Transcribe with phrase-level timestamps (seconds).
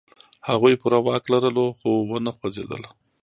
[0.47, 2.83] هغوی پوره واک لرلو، خو و نه خوځېدل.